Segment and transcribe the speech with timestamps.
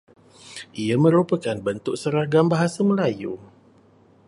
[0.83, 3.33] Ia merupakan bentuk seragam bahasa Melayu.